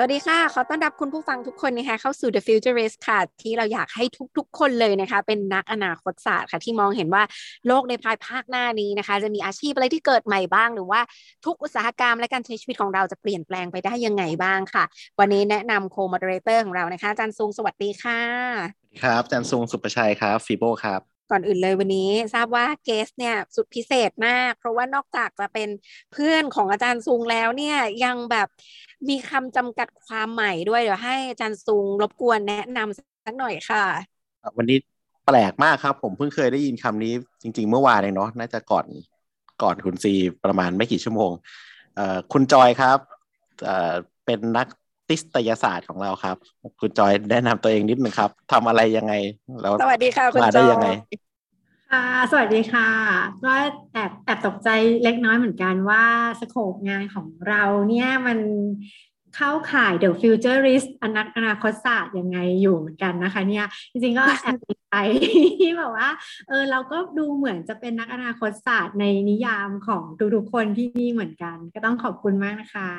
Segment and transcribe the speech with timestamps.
[0.00, 4.04] สวัสดีค่ะ ขอต้อนรับคุณผู้ฟังทุกคนนะคะเข้าสู่ The Futurist ค่ะ ที่เราอยากให้
[4.36, 7.22] ทุกๆ คนเลยนะคะ เป็นนักอนาคตศาสตร์ค่ะ ที่มองเห็นว่า
[7.66, 11.00] โลกในภายภาคหน้านี้นะคะ จะมีอาชีพอะไรที่เกิดใหม่บ้าง หรือว่า
[11.46, 14.84] ทุกอุตสาหกรรมและการใช้ชีวิตของเราจะเปลี่ยนแปลงไปได้ยังไงบ้างค่ะ
[15.18, 18.20] วันนี้แนะนำโคมอดเรเตอร์ของเรานะคะอาจารย์ซุงสวัสดีค่ะ
[19.02, 25.68] ครับอาจารย์ซุงสุประชัยครับฟีโบครับ ก่อนอื่นเลยวันนี้ทราบว่าเกสเนี่ยสุดพิเศษมาก เพราะว่านอกจากจะเป็น
[26.12, 28.48] เพื่อนของอาจารย์ซุงแล้วเนี่ยยังแบบ
[29.08, 33.84] มีคำจำกัดความใหม่ด้วยเดี๋ยวให้อาจารย์ซุงรบกวนแนะนำสักหน่อยค่ะ
[34.56, 34.78] วันนี้
[35.26, 38.86] แปลกมากครับ ผมเพิ่งเคยได้ยินคำนี้จริง ๆ เมื่อวานเองเนาะน่าจะก่อน
[39.62, 40.12] ก่อนคุณซี
[40.44, 41.30] ประมาณไม่กี่ชั่วโมง
[42.32, 42.98] คุณจอยครับ
[44.24, 44.66] เป็นนัก
[45.08, 46.36] ติสตยศาสตร์ของเราครับ
[46.80, 49.14] คุณจอยแนะนำตัวเองนิดนึงครับทำอะไรยังไง
[49.62, 50.88] แล้วสวัสดีค่ะคุณมาจได้อยยังไง
[51.92, 52.88] ค่ะสวัสดีค่ะ
[53.44, 53.52] ก็
[53.92, 54.68] แอบแอบตกใจ
[55.04, 56.04] เล็กน้อยเหมือนกันว่า
[56.40, 58.38] สโคปงานของเราเนี่ยมัน
[59.36, 64.94] เข้าข่าย The Futurist อนักอนาคตศาสตร์ยังไงอยู่เหมือนกันนะคะ เนี่ย จริงๆก็แอบติดใจ
[65.60, 66.08] ที่แบบว่า
[66.48, 70.02] เออเราก็ดูเหมือนจะเป็นนักอนาคตศาสตร์ในนิยามของ
[70.34, 72.90] ทุกๆคนที่นี่เหมือนกัน ก็ต้องขอบคุณมากนะคะ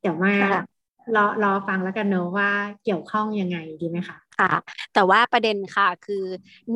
[0.00, 0.77] เดี๋ยวมาค่ะ
[1.16, 2.50] รอรอฟังแล้วกันเนอะว่า
[2.84, 4.52] เกี่ยวข้องยังไงดีไหมคะค่ะ
[4.94, 6.24] แต่ว่าประเด็นค่ะคือ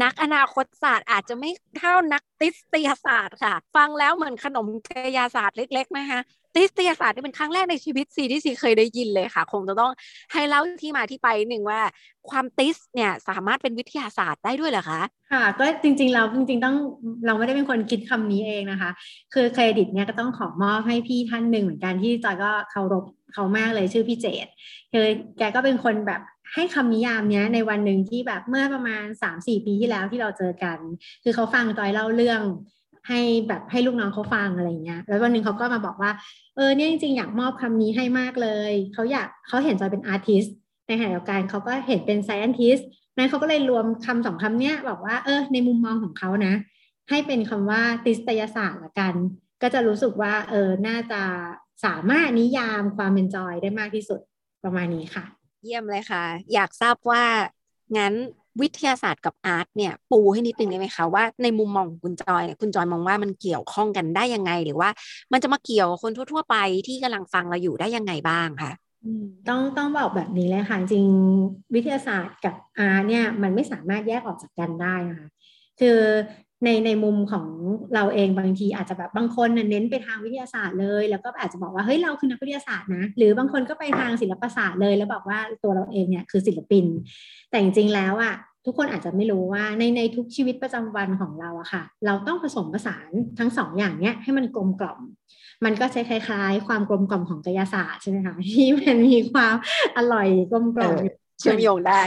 [0.03, 6.21] นักอนาคตศาสตร์อาจจะไม่เท่านักติสตยศาสตร์ค่ะ ฟังแล้วเหมือนขนมกายศาสตร์เล็กๆนะคะ
[6.55, 9.93] ติสตยศาสตร์นี่เป็นครั้งแรกในชีวิตซีที่ซีเคยได้ยินเลยค่ะ คงจะต้อง
[10.33, 11.81] ให้เล่าที่มาที่ไปหนึ่งว่า
[12.31, 15.01] ความติสเนี่ยสามารถเป็นวิทยาศาสตร์ได้ด้วยเหรอคะ
[15.33, 16.77] ค่ะก็จริงๆเราจริงๆต้อง
[17.27, 18.91] เราไม่ได้เป็นคนคิดคำนี้เองนะคะ
[19.35, 24.47] คือเครดิตเนี่ยก็ต้องขอมอบให้พี่ท่านหนึ่งเหมือนกันที่จอยก็เคารพ เขามากเลยชื่อพี่เจต
[24.93, 25.07] คือ
[25.39, 26.21] แกก็เป็นคนแบบ
[26.55, 30.79] ให้คำนิยามเนี้ยในวันหนึ่งที่แบบเมื่อประมาณ 3-4 ปีที่แล้วที่เราเจอกัน
[31.23, 32.41] คือเขาฟังจอยเล่าเรื่อง
[33.09, 36.11] ให้แบบให้ลูกน้องเขาฟังอะไรเงี้ย แล้ววันหนึ่งเขาก็มาบอกว่า
[36.57, 40.45] เออเนี่ยจริงๆอยากมอบคำนี้ให้มากเลย เขาอยากเขาเห็นจอยเป็นอาร์ติส
[40.87, 42.79] ในขณะเดียวกันเขาก็เห็นเป็นไซแอนติส
[43.17, 46.55] นั้นเขาก็เลยรวมคำสองคำเนี้ยบอกว่า เออ ในมุมมองของเขานะ
[47.11, 49.15] ให้เป็นคำว่าติสตยศาสตร์ละกัน
[49.63, 51.23] ก็จะรู้สึกว่า เออ น่าจะ
[51.85, 54.21] สามารถนิยามความเป็นจอยได้มากที่สุด
[54.65, 55.25] ประมาณนี้ค่ะ
[55.63, 57.25] เยี่ยมเลยค่ะ อยากทราบว่า
[57.97, 58.15] งั้น
[58.61, 64.91] วิทยาศาสตร์กับอาร์ตเนี่ยปูให้นิดนึงได้ไหมคะว่าในมุมมองของคุณจอยเนี่ยคุณจอยมองว่ามันเกี่ยวข้องกันได้ยังไง หรือว่า
[65.33, 66.57] มันจะมาเกี่ยวกับคนทั่ว ๆ ไป
[66.89, 68.73] ที่กำลังฟังเราอยู่ได้ยังไงบ้างคะ
[69.05, 71.07] อืมต้องต้องบอกแบบนี้เลยค่ะจริง
[71.75, 75.29] วิทยาศาสตร์กับอาร์ตเนี่ยมันไม่สามารถแยกออกจากกันได้นะคะ
[75.81, 75.99] คือ
[76.65, 77.47] ในในมุมของ
[77.95, 86.85] เราเองบางทีอาจจะแบบบางคนน่ะเน้นไปทางวิทยาศาสตร์เลย แล้วก็อาจจะบอกว่าเฮ้ยเราคือนักวิทยาศาสตร์นะหรือบางคนก็ไปทางศิลปศาสตร์เลย แล้วบอกว่าตัวเราเองเนี่ยคือศิลปิน
[87.51, 88.35] แต่จริงๆแล้วอะ
[88.67, 95.01] ทุกคนอาจจะไม่รู้ว่าในในทุกชีวิตประจำวันของเราอะค่ะ เราต้องผสมผสานทั้งสองอย่างเนี้ยให้มันกลมกล่อม
[95.65, 99.55] มันก็ใช้คล้ายๆ ความกลมกล่อมของกายศาสตร์ใช่ไหมคะที่มันมีความ
[99.97, 102.01] อร่อยกลมกล่อมเออเชื่อมโยงได้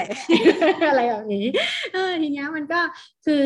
[0.89, 1.45] อะไรแบบนี้
[1.93, 2.79] เออทีเนี้ยมันก็
[3.25, 3.45] คือ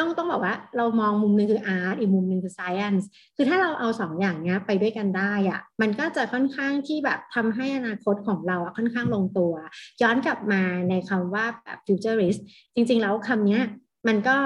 [0.00, 3.04] ต้องต้องบอกว่าเรามองมุมหนึ่งคืออาร์ตอีกมุมหนึ่งคือ science
[3.36, 9.52] คือถ้าเราเอาสองอย่างเนี้ยไปด้วยกันได้อะมันก็จะค่อนข้างที่แบบทำให้อนาคตของเราอะค่อนข้างลงตัว
[10.02, 12.40] ย้อนกลับมาในคำว่าแบบ futurist
[12.74, 13.62] จริง ๆ แล้วคำเนี้ย
[14.08, 14.36] มันก็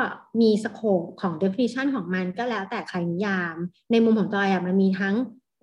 [0.40, 3.56] มีสโคปของ definition ของมันก็แล้วแต่ใครนิยาม
[3.90, 5.14] ในมุมของจอยอะมันมีทั้ง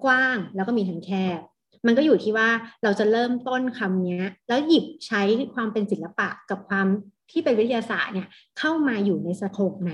[0.03, 1.39] กว้างแล้วก็มีทั้งแคบ
[1.85, 2.49] มันก็อยู่ที่ว่า
[2.83, 5.21] เราจะเริ่มต้นคำนี้แล้วหยิบใช้
[5.53, 6.87] ความเป็นศิลปะกับความ
[7.31, 8.27] ที่เป็นวิทยาศาสตร์เนี่ย
[8.59, 9.93] เข้ามาอยู่ในสโคปไหน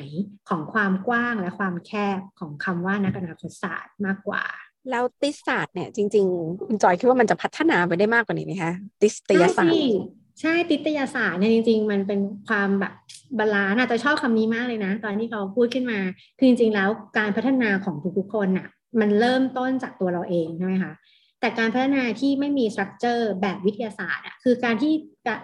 [0.49, 4.43] ของความกว้างและความแคบของคำว่านักอนาคตศาสตร์มากกว่า
[4.89, 8.71] แล้วติสศาสตร์เนี่ยจริงๆคุณจอยคิดว่ามันจะพัฒนาไปได้มากกว่านี้ไหมคะ
[9.01, 9.93] ติสยศาสตร์ใช่
[10.41, 12.93] ใช่ติสยศาสตร์เนี่ยจริง ๆ มันเป็นความแบบ
[13.39, 15.99] balance อะจะชอบคำนี้มากเลยนะ ตอนที่เขาพูดขึ้นมา
[16.37, 18.67] คือจริงๆแล้วการพัฒนาของทุกๆคนน่ะ
[18.99, 20.93] มันเริ่มต้นจากตัวเราเองใช่ไหมคะ
[21.39, 24.93] แต่การพัฒนาที่ไม่มี structure แบบวิทยาศาสตร์อะคือการที่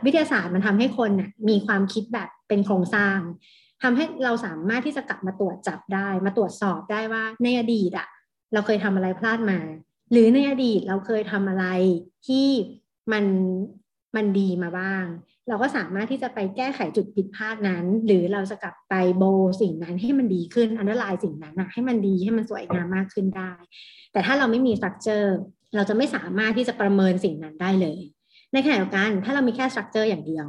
[0.06, 3.20] วิทยาศาสตร์มันทำให้คนน่ะมีความคิดแบบเป็นโครงสร้าง
[3.84, 8.08] ทำให้เราสามารถที่จะกลับมาตรวจจับได้ มาตรวจสอบได้ว่าในอดีตอะ
[8.53, 9.59] เราเคยทำอะไรพลาดมา
[10.12, 11.66] หรือในอดีตเราเคยทำอะไร
[12.28, 12.47] ที่
[13.12, 13.26] มัน
[14.16, 15.06] มันดีมาบ้าง
[15.47, 19.23] เราก็สามารถที่จะไปแก้ไขจุดผิดพลาดนั้น หรือเราจะกลับไปโบ
[19.62, 23.52] สิ่งนั้นให้มันดีขึ้น underline สิ่งนั้นอะให้มันดีให้มันสวยงามมากขึ้นได้
[24.14, 25.38] แต่ถ้าเราไม่มี structure
[25.75, 27.99] เราจะไม่สามารถที่จะประเมินสิ่งนั้นได้เลย
[28.53, 30.47] ในขณะเดียวกันถ้าเรามีแค่ structure อย่างเดียว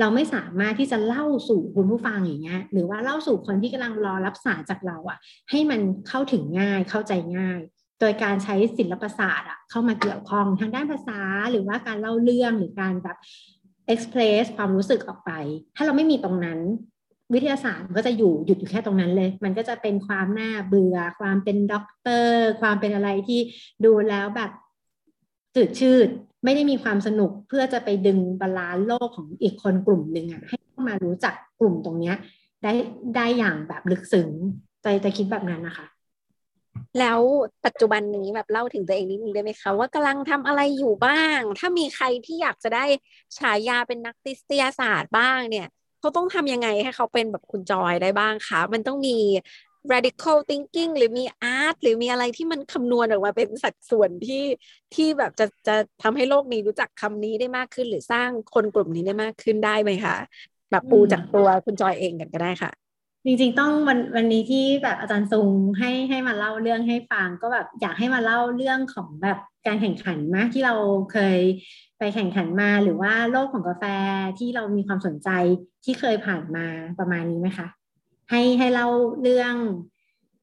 [0.00, 5.18] เราไม่สามารถที่จะเล่าสู่คุณผู้ฟังอย่างเงี้ยหรือว่าเล่าสู่คนที่กำลังรอรับสารจากเราอะ
[5.50, 7.60] ให้มันเข้าถึงง่ายเข้าใจง่าย
[8.00, 11.20] โดยการใช้ศิลปศาสตร์อะเข้ามาเกี่ยวข้องทางด้านภาษา
[11.50, 13.16] หรือว่าการเล่าเรื่องหรือการแบบ
[13.92, 15.30] express ความรู้สึกออกไป
[15.76, 16.58] ถ้าเราไม่มีตรงนั้น
[17.34, 23.40] วิทยาศาสตร์มันก็จะอยู่หยุดอยู่แค่ตรงนั้นเลย มันก็จะเป็นความน่าเบื่อ ความเป็นด็อกเตอร์ ความเป็นอะไรที่
[23.84, 24.50] ดูแล้วแบบ
[25.56, 26.08] จืดชืด
[26.44, 32.16] ไม่ได้มีความสนุกเพื่อจะไปดึง balance โลกของอีกคนกลุ่มหนึ่งอะให้เข้ามารู้จักกลุ่มตรงเนี้ย
[32.62, 32.72] ได้
[33.16, 34.30] ได้อย่างแบบลึกซึ้ง
[34.82, 35.86] ใจจะคิดแบบนั้นนะคะ
[36.98, 37.20] แล้ว
[37.66, 42.84] ปัจจุบันนี้แบบเล่าถึงตัวเองนิดนึงได้ไหมคะ ว่ากำลังทำอะไรอยู่บ้าง ถ้ามีใครที่อยากจะได้
[43.38, 45.66] ฉายาเป็นนักวิทยาศาสตร์บ้างเนี่ย
[46.02, 49.16] เขาต้องทำยังไงให้เขาเป็นแบบคุณจอยได้บ้างคะมันต้องมี
[49.92, 51.24] radical thinking หรือมี
[51.58, 54.44] art หรือมีอะไรที่มันคำนวณออกมาเป็นสัดส่วนที่
[54.94, 60.16] ที่แบบจะจะทำให้โลกนี้รู้จักคำนี้ได้มากขึ้น หรือสร้างคนกลุ่มนี้ได้มากขึ้นได้ไหมคะ
[60.70, 62.70] แบบปูจากตัวคุณจอยเองกันก็ได้ค่ะ
[63.24, 70.74] จริงๆต้องวันวันนี้ที่แบบอาจารย์ซุงให้ให้มาเล่าเรื่องให้ฟังก็แบบอยากให้มาเล่าเรื่องของแบบ การแข่งขันมากที่เรา
[71.12, 71.38] เคย
[71.98, 73.84] ไปแข่งขันมาหรือว่าโลกของกาแฟ
[74.38, 75.28] ที่เรามีความสนใจ
[75.84, 76.66] ที่เคยผ่านมา
[76.98, 77.68] ประมาณนี้ไหมคะ
[78.30, 78.88] ให้ให้เล่า
[79.22, 79.54] เรื่อง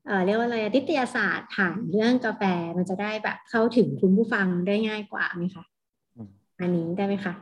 [0.07, 2.43] เอ่อเรียกว่าอะไรทิตยาศาสตร์ผ่านเรื่องกาแฟ
[2.77, 5.63] มันจะได้แบบเข้าถึงคุณผู้ฟังได้ง่ายกว่าไหมคะ
[6.59, 7.33] อันนี้ได้ไหมคะ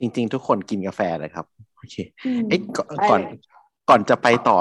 [0.00, 1.46] จริง ๆ ทุกคนกินกาแฟเลยครับ
[1.76, 1.96] โอเค
[2.26, 3.20] อืมเอ๊ะก่อนก่อน
[3.88, 4.58] ก่อนจะไปต่อ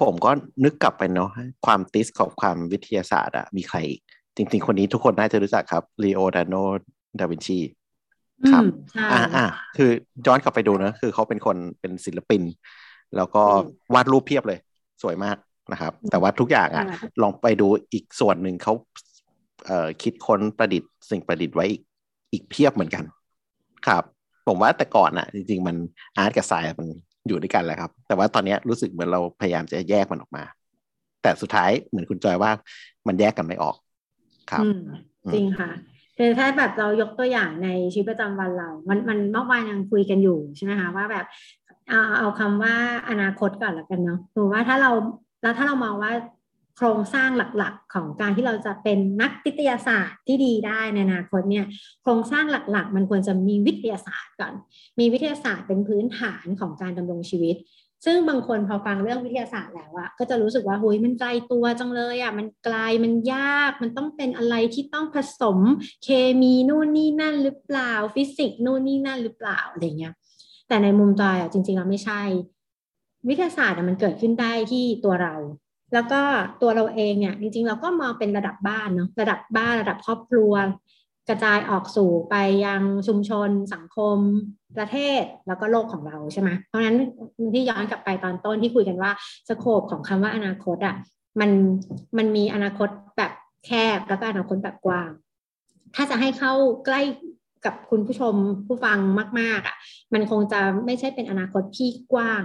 [0.00, 0.30] ผมก็
[0.64, 1.30] นึกกลับไปเนาะ
[1.66, 4.02] ความติสของความวิทยาศาสตร์อะมีใครอีก
[4.36, 6.54] จริง ๆ คนนี้ทุกคนน่าจะรู้จักครับลีโอดาโน
[7.20, 7.58] ดาวินชี
[8.52, 9.44] ครับอืมใช่อ่าอ่า
[9.76, 9.90] คือ
[10.26, 12.42] ย้อนกลับไปดูนะ คือเขาเป็นคนเป็นศิลปิน
[13.16, 13.42] แล้วก็
[13.94, 14.58] วาดรูปเพียบเลย
[15.02, 15.36] สวยมาก
[15.72, 18.74] นะครับ แต่ว่าทุกอย่างอะอ่าลองไปดูอีกส่วนหนึ่งเขา
[19.66, 21.82] เอ่อคิดค้นประดิษฐ์สิ่งประดิษฐ์ไว้อีก
[22.32, 23.04] อีกเพียบเหมือนกัน
[23.86, 24.04] ครับ
[24.48, 25.76] ผมว่าแต่ก่อนอะ จริง ๆ มัน
[26.16, 26.88] อาร์ตกับไซน์มัน
[27.28, 30.44] อยู่ด้วยกันแหละครับ แต่ว่าตอนเนี้ยรู้สึกเหมือนเราพยายามจะแยกมันออกมา
[31.22, 32.50] แต่สุดท้ายเหมือนคุณจอยว่า
[33.06, 33.76] มันแยกกันไม่ออก
[34.50, 34.80] ครับอืม
[35.34, 35.70] จริงค่ะ
[36.18, 41.26] คือถ้าแบบเรายกตัวอย่างในชีวิตประจำวันเรามันมันเมื่อวานยังคุยกันอยู่ใช่ไหมคะว่าแบบ
[41.88, 42.74] เอาเอาคำว่า
[43.08, 44.90] อนาคตก่อนละกันเนาะถือว่าถ้าเรา
[45.42, 46.12] แล้วถ้าเรามองว่า
[46.76, 51.66] โครงสร้างหลักๆของการที่เราจะเป็นนักวิทยาศาสตร์ที่ดีได้ในอนาคตเนี่ย
[52.02, 54.52] โครงสร้างหลักๆ มันควรจะมีวิทยาศาสตร์ก่อน
[54.98, 57.56] มีวิทยาศาสตร์เป็นพื้นฐานของการดำรงชีวิต
[58.06, 65.58] ซึ่งบางคนพอฟังเรื่องวิทยาศาสตร์แล้วอะก็จะรู้สึกว่าหุยมันไกลตัวจังเลยอะมันไกลมันยากมันต้องเป็นอะไรที่ต้องผสม
[66.04, 66.08] เค
[66.40, 70.14] มีนู่นนี่นั่นหรือเปล่าฟิสิกส์นู่นนี่นั่นหรือเปล่าอะไรเงี้ย
[70.68, 72.20] แต่ในมุมจอยอะจริงๆแล้วไม่ใช่
[73.28, 75.34] วิทยาศาสตร์อะมันเกิดขึ้นได้ที่ตัวเรา
[75.92, 76.20] แล้วก็
[76.62, 80.52] ตัวเราเองเนี่ยจริงๆ เราก็มองเป็นระดับบ้านเนาะระดับบ้านระดับครอบครัว
[81.28, 82.34] กระจายออกสู่ไป
[82.64, 84.18] ยังชุมชน สังคม
[84.76, 86.98] ประเทศแล้วก็โลกของเราใช่ไหมเพราะฉะนั้น
[87.54, 89.10] ที่ย้อนกลับไปตอนต้นที่คุยกันว่า
[89.48, 90.96] สโคปของคำว่าอนาคตอะ
[91.40, 91.50] มัน
[92.18, 93.32] มันมีอนาคตแบบ
[93.66, 95.10] แคบแล้วก็อนาคตแบบกว้าง
[95.94, 96.52] ถ้าจะให้เข้า
[96.86, 97.00] ใกล้
[97.66, 98.34] กับคุณผู้ชม
[98.66, 98.98] ผู้ฟัง
[99.40, 99.76] มาก ๆอะ
[100.14, 102.42] มันคงจะไม่ใช่เป็นอนาคตที่กว้าง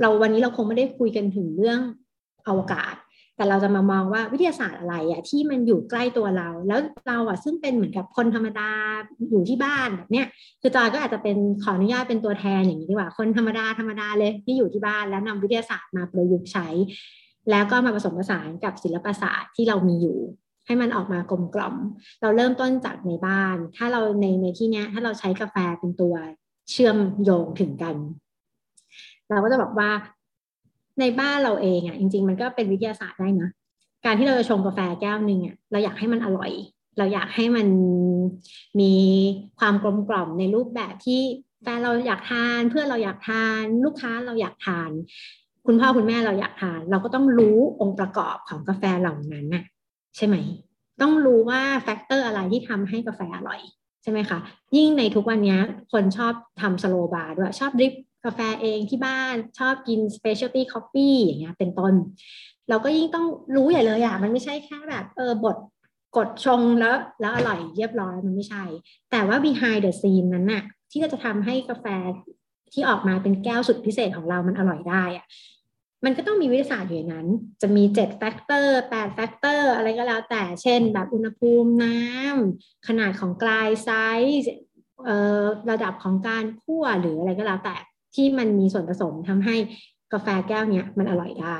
[0.00, 1.80] เราวันนี้เราคงไม่ได้คุยกันถึงเรื่อง
[2.48, 2.94] อวกาศ
[3.38, 8.70] แต่เราจะมามองว่าวิทยาศาสตร์อะไรอะที่มันอยู่ใกล้ตัวเรา แล้วเราอะซึ่งเป็นเหมือนกับคนธรรมดา
[9.30, 10.26] อยู่ที่บ้านแบบเนี้ย
[10.60, 16.68] คือจอยก็อาจจะเป็นขออนุญาตเป็นตัวแทนอย่างนี้ดีกว่า คนธรรมดาธรรมดาเลยที่อยู่ที่บ้าน แล้วนำวิทยาศาสตร์มาประยุกต์ใช้
[17.50, 20.18] แล้วก็มาผสมผสานกับศิลปศาสตร์ที่เรามีอยู่
[20.66, 21.76] ให้มันออกมากลมกล่อม
[22.20, 26.14] เราเริ่มต้นจากในบ้าน ถ้าเราในในที่เนี้ยถ้าเราใช้กาแฟเป็นตัว
[26.70, 27.96] เชื่อมโยงถึงกัน
[29.30, 29.90] เราก็จะบอกว่า
[31.00, 33.48] ในบ้านเราเองอะจริง ๆ มันก็เป็นวิทยาศาสตร์ได้นะ
[34.04, 36.52] การที่เราจะชงกาแฟแก้วหนึ่งอะเราอยากให้มันอร่อย
[36.98, 37.68] เราอยากให้มัน
[38.80, 38.92] มี
[39.58, 41.20] ความกลมกล่อมในรูปแบบที่
[41.62, 44.90] แฟนเราอยากทานเพื่อนเราอยากทาน ลูกค้าเราอยากทาน
[45.66, 49.64] คุณพ่อคุณแม่เราอยากทาน เราก็ต้องรู้องค์ประกอบของกาแฟเหล่านั้นน่ะ
[50.16, 50.36] ใช่ไหม
[51.00, 53.60] ต้องรู้ว่า factor อะไรที่ทำให้กาแฟอร่อย
[54.02, 54.38] ใช่ไหมคะ
[54.76, 55.58] ยิ่งในทุกวันนี้
[55.92, 57.92] คนชอบทำ slow bar ด้วยชอบ drip
[58.24, 61.94] กาแฟเองที่บ้านชอบกิน specialty coffee อย่างเงี้ยเป็นต้น
[62.68, 65.56] เราก็ยิ่งต้องรู้ใหญ่เลยอะมันไม่ใช่แค่แบบเออบด
[66.16, 68.64] กดชงแล้วแล้วอร่อยเรียบร้อยมันไม่ใช่
[69.10, 71.86] แต่ว่า behind the scene นั้นน่ะที่จะทำให้กาแฟ
[72.72, 75.26] ที่ออกมาเป็นแก้วสุดพิเศษของเรามันอร่อยได้อะ
[76.04, 77.26] มันก็ต้องมีวิทยาศาสตร์อยู่ในนั้น
[77.62, 84.50] จะมี7 factor 8 factor อะไรก็แล้วแต่เช่น แบบอุณหภูมิน้ำขนาดของ grind size
[85.70, 87.76] ระดับของการคั่วหรืออะไรก็แล้วแต่
[88.14, 89.56] ที่มันมีส่วนผสมทำให้
[90.12, 91.58] กาแฟแก้วเนี้ยมันอร่อยได้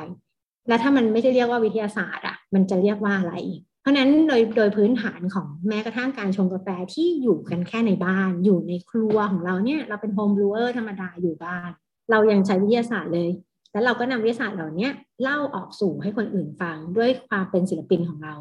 [0.69, 3.35] แล้วถ้ามันไม่ใช่เรียกว่าวิทยาศาสตร์อะมันจะเรียกว่าอะไร
[3.81, 11.71] เพราะนั้นโดยโดยพื้นฐานของแม้กระทั่งการชงกาแฟที่อยู่กันแค่ในบ้าน อยู่ในครัวของเราเนี่ยเราเป็น home brewer ธรรมดาอยู่บ้าน
[12.11, 13.31] เรายังใช้วิทยาศาสตร์เลย
[13.73, 14.89] แล้วเราก็นำวิทยาศาสตร์เหล่านี้
[15.23, 18.35] เล่าออกสู่ให้คนอื่นฟังด้วยความเป็นศิลปินของเรา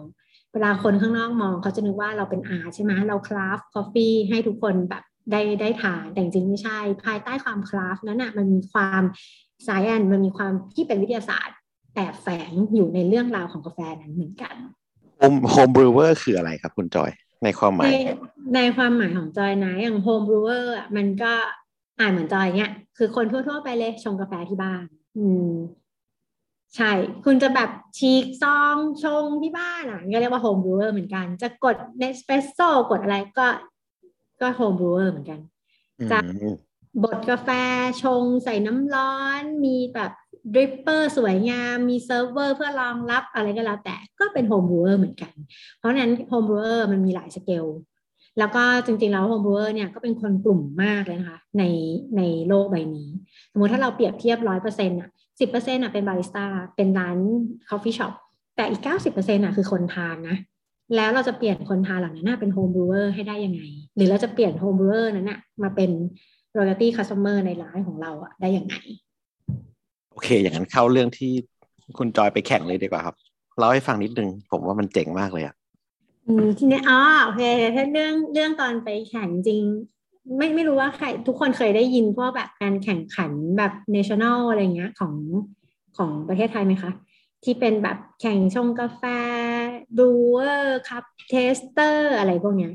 [0.53, 9.01] เวลาคนข้างนอกมองเขาจะนึกว่าเราเป็นอาใช่ไหมเรา craft coffee ให้ทุกคนแบบ ได้ได้ทานแต่จริงไม่ใช่ ภายใต้ความ craft นั้นอะมันมีความ
[9.67, 11.57] science มันมีความที่เป็นวิทยาศาสตร์
[11.93, 14.55] แอบแฝงอยู่ในเรื่องราวของกาแฟนั้นเหมือนกัน
[15.17, 17.11] home home brewer คืออะไรครับคุณจอย
[17.43, 17.91] ในความหมาย
[18.55, 21.33] ในความหมายของจอยนะอย่าง home brewer มันก็
[21.99, 24.83] อ่านเหมือนจอยเนี่ยคือคนทั่ว ๆ ไปเลยชงกาแฟที่บ้าน
[25.17, 25.51] อืม
[26.75, 26.91] ใช่
[27.25, 33.47] คุณจะแบบชีกซองชงที่บ้านอะก็เรียกว่า home brewer เหมือนกัน จะกด Nespresso กดอะไรก็
[34.41, 35.39] ก็ home brewer เหมือนกัน
[36.11, 36.19] จะ
[37.03, 37.49] บดกาแฟ
[38.01, 40.11] ชงใส่น้ำร้อน มีแบบ
[40.53, 45.33] dripper สวยงาม มีเซิร์ฟเวอร์เพื่อรองรับอะไรก็แล้วแต่ก็เป็น home brewer เหมือนกัน
[45.77, 47.65] เพราะนั้น home brewer มันมีหลายสเกล
[48.39, 51.63] แล้วก็จริงๆแล้ว home brewer เนี่ยก็เป็นคนกลุ่มมากเลยนะคะใน
[52.17, 53.09] ในโลกใบนี้
[53.51, 57.17] สมมติถ้าเราเปรียบเทียบร้อยเปอร์เซ็นต์อะสิบเปอร์เซ็นต์อะเป็นบาริสต้าเป็นร้าน
[57.69, 58.13] coffee shop
[58.55, 60.37] แต่อีกเก้าสิบเปอร์เซ็นต์อะคือคนทานนะ
[60.95, 63.61] แล้วเราจะเปลี่ยนคนทานเหล่านั้นเป็น home brewer ให้ได้ยังไง
[63.95, 65.91] หรือเราจะเปลี่ยน home brewer นั้นอะมาเป็น
[66.57, 68.75] loyalty customer ในร้านของเราอะได้ยังไง
[70.11, 71.31] โอเค อย่างนั้นเข้าเรื่องที่
[71.97, 73.15] คุณจอยไปแข่งเลยดีกว่าครับ
[73.57, 75.55] เล่าให้ฟังนิดนึง ผมว่ามันเจ๋งมากเลยอะ
[76.27, 77.41] อืมทีนี้อ๋อโอเค
[77.75, 79.61] ถ้าเรื่องเรื่องตอนไปแข่งจริง
[80.37, 85.13] ไม่ไม่รู้ว่าใคร ทุกคนเคยได้ยินพวกแบบการแข่งขันแบบ national อะไรเงี้ยของ
[85.97, 86.91] ของประเทศไทยไหมคะ
[87.43, 89.03] ที่เป็นแบบแข่งชงกาแฟ
[89.99, 92.73] Brewers Cup Taster อะไรพวกเนี้ย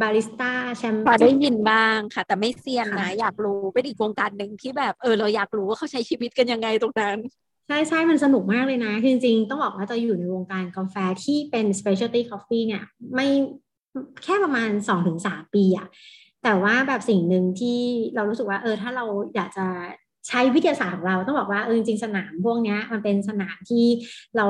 [0.00, 7.18] บาริสต้าแชมป์พอได้ยินบ้างค่ะ แต่ไม่เซียนนะ อยากรู้เป็นอีกวงการหนึ่งที่แบบเออเราอยากรู้ว่าเขาใช้ชีวิตกันยังไงตรงนั้น
[7.66, 13.28] ใช่ใช่มันสนุกมากเลยนะจริงๆ ต้องบอกว่าจะอยู่ในวงการกาแฟที่เป็น specialty coffee เนี่ย ไม่
[14.24, 15.88] แค่ประมาณสองถึงสามปีอะ
[16.44, 17.78] แต่ว่าแบบสิ่งหนึ่งที่
[18.14, 19.66] เรารู้สึกว่าเออถ้าเราอยากจะ
[20.28, 23.86] ใช้วิทยาศาสตร์ของเราต้องบอกว่าเออจริงๆสนามพวกนี้มันเป็นสนามที่
[24.36, 24.46] เรา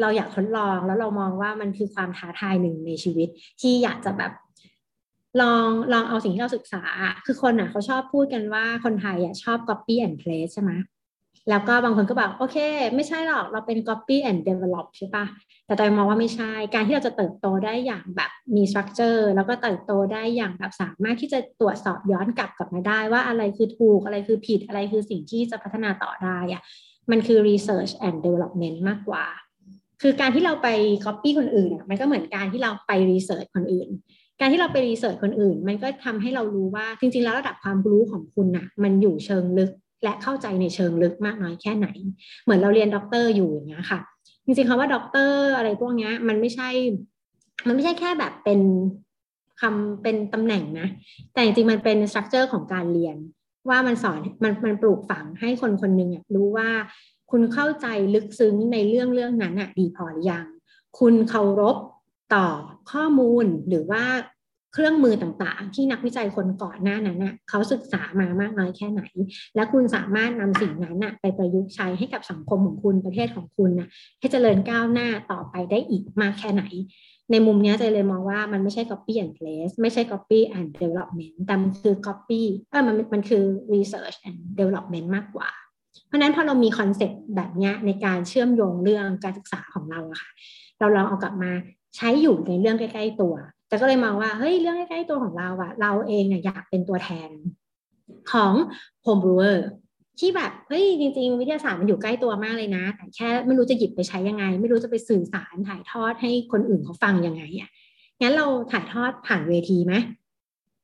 [0.00, 3.28] เราอยากทดลองแล้วเรามองว่ามันคือความท้าทายหนึ่งในชีวิต
[3.60, 4.32] ที่อยากจะแบบ
[5.40, 6.82] ลองลองเอาสิ่งที่เราศึกษา
[7.26, 10.72] คือคนอะเขาชอบพูดกันว่าคนไทยอะชอบ copy and paste ใช่ไหม
[11.50, 12.56] แล้วก็บางคนก็บอกโอเค
[12.94, 15.24] ไม่ใช่หรอกเราเป็น copy and develop ใช่ปะ
[15.66, 26.62] แต่ตอยมองว่าไม่ใช่ การที่เราจะเติบโตได้อย่างแบบมี structure แล้วก็เติบโตได้อย่างแบบสามารถที่จะตรวจสอบย้อนกลับกลับมาได้ ว่าอะไรคือถูกอะไรคือผิดอะไรคือสิ่งที่จะพัฒนาต่อได้อะ
[27.10, 29.24] มันคือ research and development มากกว่า
[30.02, 30.68] คือการที่เราไป
[31.04, 33.88] copy คนอื่นมันก็เหมือนการที่เราไป research คนอื่น
[34.40, 39.70] การที่เราไป research คนอื่น มันก็ทำให้เรารู้ว่าจริง ๆ แล้วระดับความรู้ของคุณอะมันอยู่เชิงลึก
[40.04, 41.86] และเข้าใจในเชิงลึกมากน้อยแค่ไหน
[42.44, 44.00] เหมือนเราเรียนด็อกเตอร์อยู่อย่างเงี้ยค่ะ
[44.44, 46.68] จริงๆคำว่าด็อกเตอร์อะไรพวกเนี้ย มันไม่ใช่
[47.66, 48.60] มันไม่ใช่แค่แบบเป็น
[49.60, 50.88] คำเป็นตำแหน่งนะ
[51.32, 53.16] แต่จริงๆมันเป็น structure ของการเรียน
[53.68, 56.68] ว่ามันสอนมันมันปลูกฝังให้คนคนหนึ่งรู้ว่า
[57.30, 60.46] คุณเข้าใจลึกซึ้งในเรื่องเรื่องนั้นอะดีพอหรือยัง
[60.98, 61.76] คุณเคารพ
[62.34, 62.46] ต่อ
[62.92, 64.04] ข้อมูลหรือว่า
[64.74, 69.02] เครื่องมือต่างๆ ที่นักวิจัยคนก่อนหน้านั้นน่ะเขาศึกษามามากน้อยแค่ไหน
[69.54, 76.64] และคุณสามารถนำสิ่งนั้นน่ะไปประยุกต์ใช้ให้กับสังคมของคุณประเทศของคุณน่ะให้เจริญก้าวหน้าต่อไปได้อีกมากแค่ไหน
[77.30, 85.50] ในมุมนี้จะเลยมองว่ามันไม่ใช่ copy and place ไม่ใช่ copy and development แต่มันคือ copy เออมันมันคือ research and development มากกว่า
[86.10, 90.30] เพราะนั้นพอเรามีคอนเซ็ปต์แบบนี้ในการเชื่อมโยงเรื่องการศึกษาของเราอะค่ะ
[90.78, 91.50] เราลองเอากลับมา
[91.96, 93.34] ใช้อยู่ในเรื่องใกล้ ๆ ตัว
[93.68, 97.30] แต่ก็เลยมองว่าเฮ้ยเรื่องใกล้ๆตัวของเราอะเราเองเนี่ยอยากเป็นตัวแทน
[98.32, 98.52] ของ
[99.02, 99.66] home brewer
[100.18, 107.70] ที่แบบเฮ้ยจริง ๆ วิทยาศาสตร์มันอยู่ใกล้ตัวมากเลยนะ แต่แค่ไม่รู้จะหยิบไปใช้ยังไง ไม่รู้จะไปสื่อสารถ่ายทอดให้คนอื่นเขาฟังยังไงอะ
[108.22, 109.94] งั้นเราถ่ายทอดผ่านเวทีไหม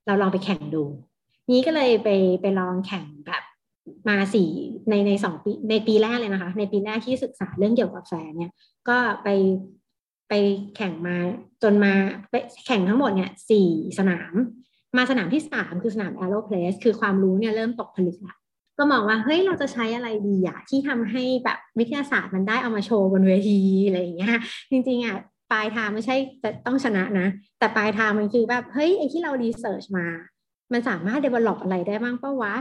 [0.07, 0.85] เราลองไปแข่งดู
[1.53, 2.09] นี้ก็เลยไป
[2.43, 3.43] ไปลองแข่งแบบ
[4.09, 4.51] มาสี่
[4.89, 8.53] ในในสองปีในปีแรกเลยนะคะ ในปีแรกที่ศึกษาเรื่องเกี่ยวกับแฟนเนี่ย
[8.89, 9.29] ก็ไป
[10.29, 10.35] ไป
[10.77, 11.17] แข่งมา
[11.63, 11.93] จนมา
[12.31, 12.35] ไป
[12.67, 14.35] แข่งทั้งหมดเนี่ยสี่สนาม
[14.97, 18.37] มาสนามที่สามคือสนาม a e r o p l a c e คือความรู้เนี่ยเริ่มตกผลึกละ
[18.79, 24.37] ก็มองว่าเฮ้ยเราจะใช้อะไรดีอะที่ทำให้แบบวิทยาศาสตร์มันได้เอามาโชว์บนเวทีอะไรอย่างเงี้ย
[24.71, 25.17] จริงๆอะ
[25.53, 27.27] ปลายทางไม่ใช่จะต้องชนะนะ
[27.59, 30.07] แต่ปลายทางมันคือแบบเฮ้ยไอที่เรารีเสิร์ชมา
[30.73, 32.55] มันสามารถ develop อะไรได้บ้างปะวะ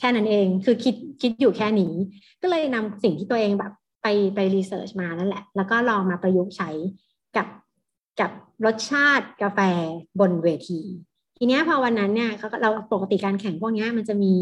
[0.00, 1.92] แค่นั้นเอง คือคิดคิดอยู่แค่นี้
[2.42, 6.70] ก็เลยนำสิ่งที่ตัวเองแบบไปไปรีเสิร์ชมานั่นแหละ แล้วก็ลองมาประยุกต์ใช้
[7.36, 7.46] กับ
[8.20, 8.30] กับ
[8.66, 9.60] รสชาติกาแฟ
[10.20, 10.80] บนเวที
[11.38, 12.30] ทีเนี้ยพอวันนั้นเนี่ย
[12.62, 14.34] เราปกติการแข่งพวกนี้มันจะมี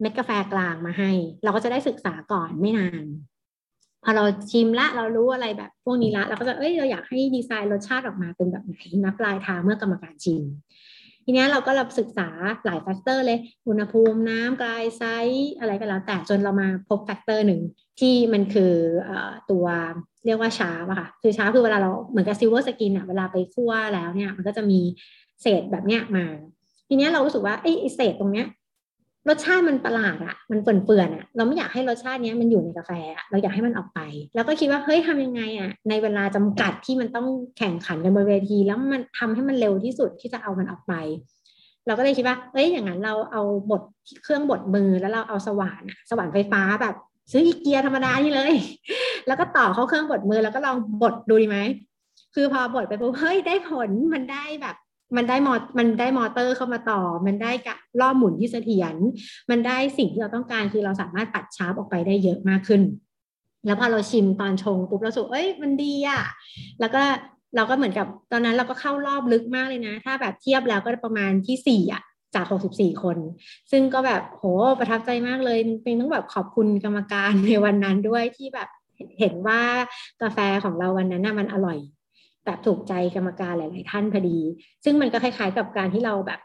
[0.00, 1.10] เม็ดกาแฟกลางมาให้
[1.44, 3.04] เราก็จะได้ศึกษาก่อนไม่นาน
[4.04, 10.42] พอเราชิมละเรารู้อะไรแบบพวกนี้ละเราก็จะเอ้ยเราอยากให้ดีไซน์รสชาติออกมาเป็นแบบไหนนับปลายทางเมื่อกรรมการชิม
[11.26, 12.28] ทีนี้เราก็รับศึกษา
[12.66, 17.60] หลาย factor เลยอุณหภูมิน้ำ grind size อะไรก็แล้ว แต่จนเรามาพบ factor หนึ่ง
[18.00, 18.72] ที่มันคือ
[19.50, 19.66] ตัว
[20.26, 24.80] เรียกว่าช้าอะค่ะคือช้าคือเวลาเราเหมือนกับ silver skin อะเวลาไปคั่วแล้วเนี่ยมันก็จะมี
[25.42, 26.24] เศษแบบเนี้ยมา
[26.88, 28.46] ทีนี้เรารู้สึกว่าไอ้เศษตรงเนี้ย
[29.28, 34.00] รสชาติมันประหลาดอะมันเปื่อนๆอะเราไม่อยากให้รสชาติเนี้ยมันอยู่ในกาแฟอะเราอยากให้มันออกไป
[34.34, 37.26] แล้วก็คิดว่าเฮ้ยทำยังไงอะในเวลาจำกัดที่มันต้อง
[37.58, 40.94] แข่งขันกันบนเวที แล้วมันทำให้มันเร็วที่สุดที่จะเอามันออกไป
[41.86, 43.82] เราก็เลยคิดว่าเอ้ยอย่างนั้นเราเอาบด
[44.22, 46.94] เครื่องบดมือแล้วเราเอาสว่านสว่านไฟฟ้าแบบ
[47.32, 48.52] ซื้ออีเกียธรรมดานี่เลย
[49.26, 51.58] แล้วก็ต่อเข้าเครื่องบดมือแล้วก็ลองบดดูดีไหม
[52.34, 54.76] คือพอบดไปปุ๊บเฮ้ยได้ผลมันได้แบบ
[55.16, 58.94] มันได้มอมันได้มอเตอร์เข้ามาต่อ มันได้กะรอบหมุนที่เสถียร
[59.50, 62.82] มันได้สิ่งที่เราต้องการคือเราสามารถปัดชาร์ปออกไปได้เยอะมากขึ้น
[63.66, 66.22] แล้วพอเราชิมตอนชงปุ๊บเราสูเอ้ยมันดีอะ
[66.80, 67.02] แล้วก็
[67.56, 72.02] เราก็เหมือนกับตอนนั้นเราก็เข้ารอบลึกมากเลยนะ ถ้าแบบเทียบแล้วก็ประมาณที่สี่อะ
[72.34, 73.16] จาก 64 คน
[73.70, 74.44] ซึ่งก็แบบโห
[74.78, 78.68] ประทับใจมากเลยเป็นต้องแบบขอบคุณกรรมการในวันนั้นด้วยที่แบบ
[79.18, 79.60] เห็นว่า
[80.22, 81.78] กาแฟของเราวันนั้นน่ะมันอร่อย
[82.46, 84.38] แบบถูกใจกรรมการหลาย ๆ ท่านพอดี
[84.84, 86.40] ซึ่งมันก็คล้าย ๆ กับการที่เราแบบ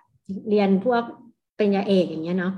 [0.50, 1.03] เรียนพวก
[1.58, 2.53] ปริญญาเอกอย่างเงี้ยเนาะ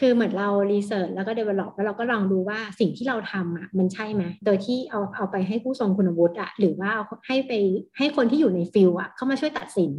[0.00, 7.52] คือเหมือนเรา research แล้วก็ develop แล้วเราก็ลองดูว่าสิ่งที่เราทำอะมันใช่ไหมโดยที่เอาเอาไปให้ผู้ทรงคุณวุฒิอะหรือว่าเอาให้ไป
[7.98, 9.92] ให้คนที่อยู่ใน field อะเข้ามาช่วยตัดสิน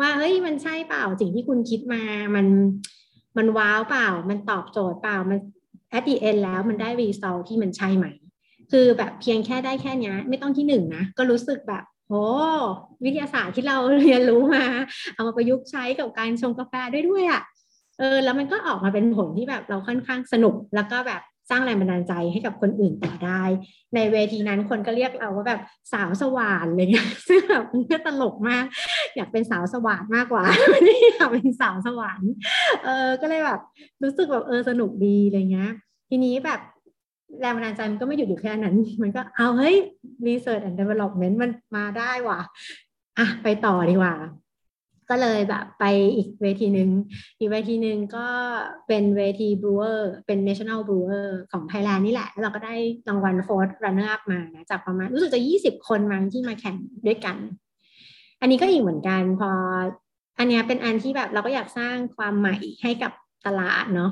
[0.00, 2.02] ว่าเฮ้ยมันใช่เปล่าสิ่งที่คุณคิดมา
[2.34, 2.46] มัน
[3.38, 5.38] มันว้าวเปล่า มันตอบโจทย์เปล่ามัน
[5.96, 8.06] at the end แล้วมันได้รีซอลที่มันใช่ไหม
[8.72, 12.24] คือแบบเพียงแค่ได้แค่นี้ไม่ต้องที่หนึ่งนะก็รู้สึกแบบ โอ้
[13.04, 14.64] วิทยาศาสตร์ที่เราเรียนรู้มา
[15.14, 17.42] เอามาประยุกต์ใช้กับการชงกาแฟด้วยด้วยอะ่ะ
[17.98, 23.42] เออแล้วมันก็ออกมาเป็นผลที่แบบเราค่อนข้างสนุก แล้วก็แบบสร้างแรงบันดาลใจให้กับคนอื่นต่อได้
[23.94, 25.60] ในเวทีนั้นคนก็เรียกเราว่าแบบ
[25.92, 28.64] สาวสว่านอะไรเงี้ยซึ่งแบบมันก็ตลกมาก
[29.16, 32.20] อยากเป็นสาวสว่านมากกว่าไม่ได้อยากเป็นสาวสว่าน
[32.84, 33.60] เออก็เลยแบบ
[34.02, 35.70] รู้สึกแบบเออสนุกดีอะไรเงี้ย
[36.10, 36.60] ทีนี้แบบ
[37.40, 39.76] แรงบันดาลใจมันก็ไม่หยุดอยู่แค่นั้น มันก็เอาเฮ้ย
[40.26, 42.40] research and development มันมาได้ว่ะ
[43.18, 44.14] อะไปต่อดีกว่า
[45.10, 45.84] ก็เลยแบบไป
[46.16, 46.90] อีกเวทีหนึ่ง
[47.38, 48.26] อีกเวทีหนึ่งก็
[48.88, 52.74] เป็นเวที brewer เป็น national brewer ของไทยแลนด์นี่แหละ แล้วเราก็ได้
[53.08, 57.36] รางวัล fourth runner up มานะจากประมาณรู้สึกจะ 20 คนมั้งที่มาแข่งด้วยกัน
[58.40, 59.50] อันนี้ก็อีกเหมือนกันพอ
[60.38, 63.12] อันนี้เป็นอันที่แบบเราก็อยากสร้างความใหม่ให้กับ
[63.46, 64.10] ตลาดเนาะ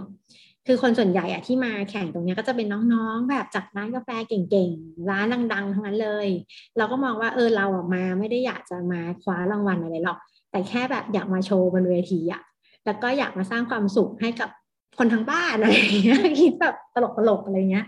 [0.70, 6.28] คือคนส่วนใหญ่อะที่มาแข่งตรงนี้ก็จะเป็นน้องๆ แบบจากร้านกาแฟเก่งๆ ร้านดังๆ ทั้งนั้นเลย
[6.76, 10.18] เราก็มองว่าเออเราออกมาไม่ได้อยากจะมาคว้ารางวัลอะไรหรอก
[10.50, 12.42] แต่แค่แบบอยากมาโชว์บนเวทีอะ
[12.86, 14.50] แล้วก็อยากมาสร้างความสุขให้กับ
[14.98, 16.96] คนทั้งบ้านอะไรอย่างเงี้ยคิดแบบต
[17.28, 17.86] ลกๆอะไรเงี้ย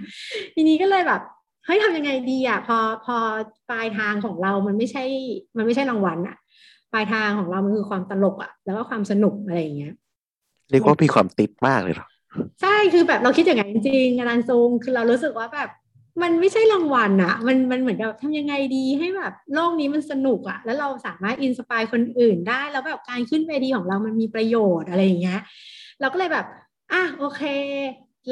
[0.55, 1.21] ทีนี้ก็เลยแบบ
[1.65, 3.17] เฮ้ยทำยังไงดีอะพอพอ
[3.71, 5.05] ปลายทางของเรามันไม่ใช่
[5.57, 6.37] มันไม่ใช่รางวัลอะ
[6.93, 9.95] ปลายทางของเรามันคือความตลกอะแล้วก็ความสนุกอะไรอย่างเงี้ย
[10.71, 12.07] เรียกว่ามีความติดมากเลยหรอ
[12.63, 15.69] ใช่คือแบบเราคิดอย่างนั้นจริงๆอาจารย์ซูงคือเรารู้สึกว่าแบบ
[16.23, 25.41] มันไม่ใช่รางวัลอะมันมันเหมือนกับทำยังไงดีให้แบบโลกนี้มันสนุกอะแล้วเราสามารถอินสปายคนอื่นได้ แล้วแบบการขึ้นเวทีของเรามันมีประโยชน์อะไรอย่างเงี้ย
[26.01, 26.47] เราก็เลยแบบ
[26.93, 27.43] อะโอเค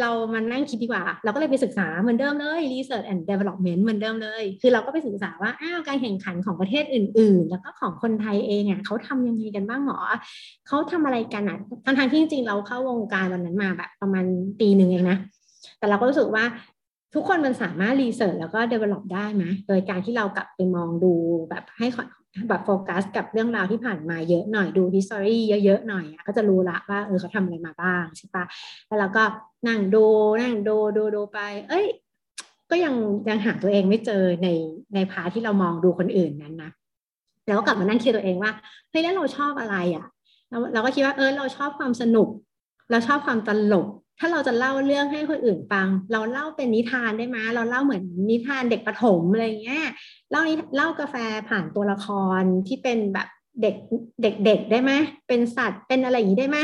[0.00, 10.00] เรามานั่งคิดดีกว่า เราก็เลยไปศึกษาเหมือนเดิมเลย research and development เหมือนเดิมเลย คือเราก็ไปศึกษาว่าอ้าวการแข่งขันของประเทศอื่น ๆ แล้วก็ของคนไทยเองอะเขาทำยังไงกันบ้างหรอ
[10.66, 14.24] เขาทำอะไรกันอะทั้งทางที่จริงเราเข้าวงการวันนั้นมาแบบประมาณ
[14.60, 15.18] ปีหนึ่งเองนะ
[15.78, 16.44] แต่เราก็รู้สึกว่า
[17.14, 21.12] ทุกคนมันสามารถรีเสิร์ชแล้วก็ develop ได้ไหมโดยการที่เรากลับไปมองดู
[21.50, 21.86] แบบให้
[22.48, 28.44] แบบโฟกัสกับเรื่องราวที่ผ่านมาเยอะหน่อยดู history เยอะๆหน่อยก็จะรู้ละว่าเออเขาทำอะไรมาบ้างใช่ปะ
[28.86, 29.24] แล้วเราก็
[29.68, 30.06] นั่งดู
[30.42, 31.86] นั่งดูดูดูไป เอ้ย
[32.70, 32.94] ก็ยัง
[33.28, 34.48] ยังหาตัวเองไม่เจอใน
[34.94, 36.70] ในพาที่เรามองดูคนอื่นนั้นนะ
[37.46, 38.52] แล้วก็กลับมานั่งคิดตัวเองว่า
[38.90, 40.06] เฮ้ยแล้วเราชอบอะไรอะ่ะ
[40.50, 42.28] เราเราก็คิดว่าเออเราชอบความสนุก
[42.90, 43.86] เราชอบความตลก
[44.18, 49.84] ถ้าเราจะเล่าเรื่องให้คนอื่นฟัง เราเล่าเป็นนิทานได้ไหมเราเล่าเหมือนนิทานเด็กประถมอะไรเงี้ย
[50.30, 50.42] เล่า
[50.76, 51.16] เล่ากาแฟ
[51.48, 52.06] ผ่านตัวละค
[52.40, 53.28] รที่เป็นแบบ
[53.62, 53.76] เด็ก
[54.22, 54.92] เด็กๆได้ไหม
[55.28, 56.58] เป็นสัตว์เป็นอะไรอย่างนี้ได้ไหม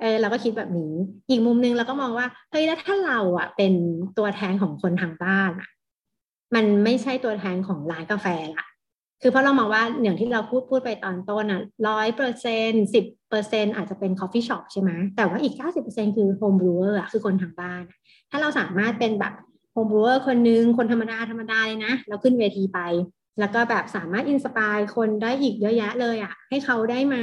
[0.00, 0.92] เออเราก็คิดแบบนี้
[1.30, 3.72] อีกมุมนึงเราก็มองว่าเฮ้ยแล้วถ้าเราอะเป็น
[4.18, 5.70] ตัวแทนของคนทางบ้านอะ
[6.54, 8.26] มันไม่ใช่ตัวแทนของร้านกาแฟ
[8.56, 8.66] ละ
[9.22, 17.82] คือเพราะเรามองว่าอย่างที่เราพูดพูดไปตอนต้นอะร้อยเปอร์เซ็นต์สิบเปอร์เซ็นต์อาจจะเป็น coffee shop ใช่ไหมแต่ว่าอีกเก้าสิบเปอร์เซ็นต์คือ home brewer อะคือคนทางบ้าน
[18.30, 19.34] ถ้าเราสามารถเป็นแบบ
[19.72, 22.78] home brewer คนนึง คนธรรมดาธรรมดาเลยนะ เราขึ้นเวทีไป
[23.40, 27.22] แล้วก็แบบสามารถ inspire คนได้อีกเยอะแยะเลยอะ ให้เขาได้มา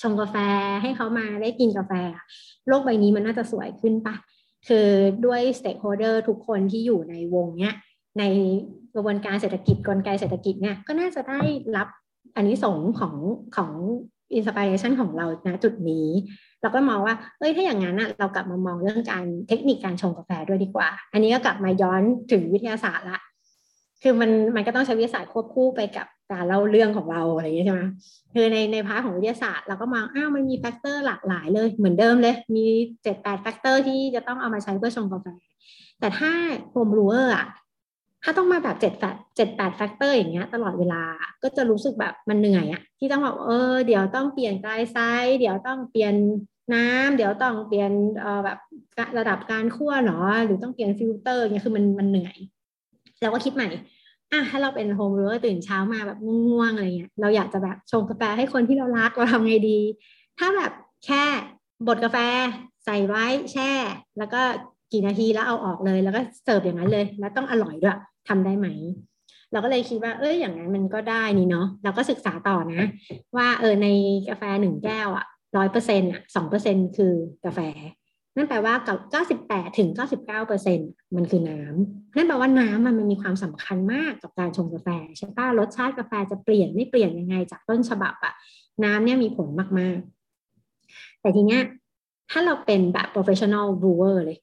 [0.00, 0.36] ชงกาแฟ
[0.82, 1.92] ให้เขามาได้กินกาแฟ
[2.68, 4.14] โลกใบนี้มันน่าจะสวยขึ้นปะ
[4.68, 4.88] คือ
[5.24, 7.74] ด้วย stakeholder ทุกคนที่อยู่ในวงเนี้ย
[8.18, 8.24] ใน
[8.94, 11.40] กระบวนการเศรษฐกิจกลไกเศรษฐกิจเนี่ยก็น่าจะได้
[11.76, 11.88] รับ
[12.36, 13.14] อานิสงส์ของ
[13.56, 13.70] ของ
[14.34, 16.08] inspiration ของเราณจุดนี้
[16.62, 23.18] เราก็มองว่าเอ้ยถ้าอย่างนั้นอะเรากลับมามองเรื่องการเทคนิคการชงกาแฟด้วยดีกว่า อันนี้ก็กลับมาย้อนถึงวิทยาศาสตร์ละ
[24.02, 27.82] คือมันมันก็ต้องใช้วิทยาศาสตร์ควบคู่ไปกับการเล่าเรื่องของเราอะไรอย่างเงี้ยใช่ไหม
[28.34, 32.66] คือในใน part ของวิทยาศาสตร์เราก็มองอ้าวมันมี factor หลากหลายเลยเหมือนเดิมเลย มี
[33.02, 35.26] เจ็ดแปด factor ที่จะต้องเอามาใช้เพื่อชงกาแฟ
[36.00, 36.32] แต่ถ้า
[36.70, 37.46] home brewer อะ
[38.24, 41.02] ถ้าต้องมาแบบเจ็ดแปดเจ็ดแปด factor อย่างเงี้ย ตลอดเวลา
[41.42, 46.14] ก็จะรู้สึกแบบมันเหนื่อยอะที่ต้องแบบเออเดี๋ยวต้องเปลี่ยน grind sizeส์เดี๋ยวต้องเปลี่ยน
[46.74, 48.58] น้ำเดี๋ยวต้องเปลี่ยนเอ่อแบบ
[49.18, 52.36] ระดับการคั่วหรอหรือต้องเปลี่ยนฟิลเตอร์เงี้ยคือมันมันเหนื่อย
[53.22, 53.68] เราก็คิดใหม่
[54.32, 59.78] อะถ้าเราเป็น home brewer ตื่นเช้ามาแบบง่วงๆอะไรเงี้ยเราอยากจะแบบชงกาแฟให้คนที่เรารักเราทำไงดี
[60.38, 60.72] ถ้าแบบ
[61.06, 61.24] แค่
[61.86, 62.18] บดกาแฟ
[62.84, 63.70] ใส่ไว้แช่
[64.18, 64.40] แล้วก็
[64.92, 68.68] กี่นาทีแล้วเอาออกเลย แล้วก็เสิร์ฟอย่างนั้นเลย แล้วต้องอร่อยด้วย ทำได้ไหม
[69.52, 72.82] เราก็เลยคิดว่า เอ้ยอย่างนั้นมันก็ได้นี่เนาะเราก็ศึกษาต่อนะ
[73.36, 73.88] ว่าเออใน
[74.28, 77.60] กาแฟหนึ่งแก้วอะร้อยเปอร์เซ็นต์อะสองเปอร์เซ็นต์คือกาแฟ
[78.36, 88.34] นั่นแปลว่ากับเก้าสิบแปดถึงเก้าสิบเก้าเปอร์เซ็นต์มันคือน้ำนั่นแปลว่าน้ำมันมันมีความสำคัญมากกับการชงกาแฟใช่ป่ะรสชาติกาแฟจะเปลี่ยนไม่เปลี่ยนยังไงจากต้นฉบับอะ
[88.84, 91.62] น้ำเนี่ยมีผลมากๆ แต่ทีเนี้ย
[92.30, 94.38] ถ้าเราเป็นแบบ professional brewer เลย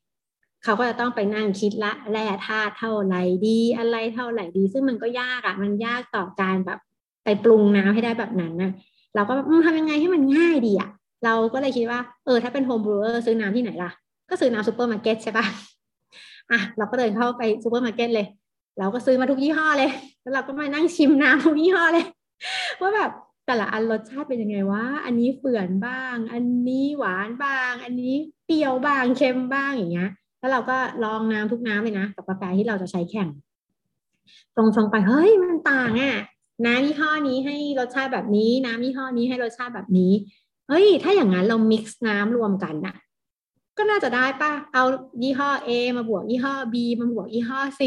[0.63, 6.79] เขาก็จะต้องไปนั่งคิดละแร่ธาตุเท่าไหร่ดีอะไรเท่าไหร่ดี ซึ่งมันก็ยากอะ่ะ มันยากต่อการแบบ
[7.23, 8.71] ไปปรุงน้ำให้ได้แบบนั้นนะ
[9.15, 9.33] เราก็
[9.65, 10.89] ทำยังไงให้มันง่ายดีอะ่ะ
[11.25, 13.91] เราก็เลยคิดว่าเออถ้าเป็น home brewer ซื้อน้ำที่ไหนล่ะ
[14.29, 15.45] ก็ซื้อน้ำซูเปอร์มาร์เก็ตใช่ปะ
[16.51, 18.27] อะเราก็เดินเข้าไปซูเปอร์มาร์เก็ตเลย
[18.79, 22.05] เราก็ซื้อมาทุกยี่ห้อเลย แล้วเราก็มานั่งชิมน้ำทุกยี่ห้อเลย
[22.81, 23.11] ว่าแบบ
[23.45, 30.09] แต่ละอันรสชาติเป็นยังไงวะ อันนี้เฝื่อนบ้าง อันนี้หวานบ้าง อันนี้เปรี้ยวบ้าง เค็มบ้างอย่างเงี้ย
[30.41, 33.29] แล้วเราก็ลองน้ำทุกน้ำเลยนะกับกาแฟที่เราจะใช้แข่ง
[34.55, 36.15] ตรงชงไปเฮ้ยมันต่างอะ่ะ
[36.65, 40.11] น้ำยี่ห้อนี้ให้รสชาติแบบนี้ น้ำยี่ห้อนี้ให้รสชาติแบบนี้
[40.69, 42.95] เฮ้ย ถ้าอย่างนั้นเรา mix น้ำรวมกันน่ะ
[43.77, 44.83] ก็น่าจะได้ป่ะ เอา
[45.23, 47.81] ยี่ห้อ A มาบวกยี่ห้อ B มาบวกยี่ห้อ C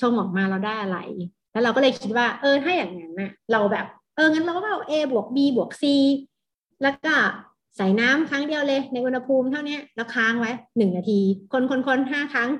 [0.00, 0.98] ชงออกมาเราได้อะไร
[1.52, 3.86] แล้วเราก็เลยคิดว่า เออถ้าอย่างนั้นน่ะ เราแบบ
[4.16, 5.84] เอองั้นเราก็เอา A บวก B บวก C
[6.82, 7.14] แล้วก็
[7.76, 11.20] ใส่น้ำครั้งเดียวเลย ในอุณหภูมิเท่านี้แล้วค้างไว้หนึ่งนาที
[11.52, 12.50] คนคนคนห้าครั้ง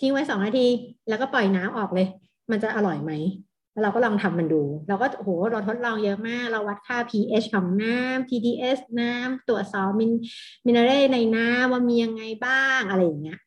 [0.00, 0.66] ทิ้งไว้สองนาที
[1.08, 2.06] แล้วก็ปล่อยน้ำออกเลย
[2.50, 3.12] มันจะอร่อยไหม
[3.72, 10.10] แล้วเราก็ลองทำมันดู เราก็โหเราทดลองเยอะมาก เราวัดค่า pH ของน้ำ TDS น้ำตรวจสอบมิน
[10.66, 13.38] มินเร์ในน้ำว่ามียังไงบ้างอะไรอย่างเงี้ย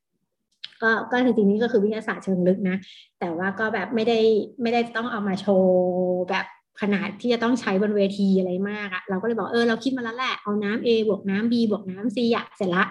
[0.82, 2.78] ก็ก็จริงๆนี่ก็คือวิทยาศาสตร์เชิงลึกนะ
[3.20, 4.20] แต่ว่าก็แบบไม่ได้
[4.62, 6.46] ไม่ได้ต้องเอามาโชว์แบบ
[6.82, 12.84] ขนาดที่จะต้องใช้บนเวทีอะไรมากอะเราก็เลยบอกเออเราคิดมาแล้วแหละเอาน้ำ A บวกน้ำ B บวกน้ำ C อะเสร็จละ